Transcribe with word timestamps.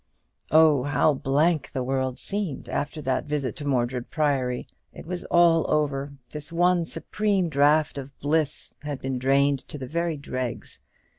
Oh, 0.49 0.81
how 0.81 1.13
blank 1.13 1.71
the 1.73 1.83
world 1.83 2.17
seemed 2.17 2.67
after 2.67 3.03
that 3.03 3.25
visit 3.25 3.55
to 3.57 3.65
Mordred 3.65 4.09
Priory! 4.09 4.65
It 4.91 5.05
was 5.05 5.25
all 5.25 5.69
over. 5.71 6.11
This 6.31 6.51
one 6.51 6.85
supreme 6.85 7.49
draught 7.49 7.99
of 7.99 8.19
bliss 8.19 8.73
had 8.81 8.99
been 8.99 9.19
drained 9.19 9.59
to 9.67 9.77
the 9.77 9.85
very 9.85 10.17
dregs. 10.17 10.79